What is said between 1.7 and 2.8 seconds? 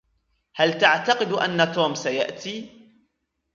توم سيأتي؟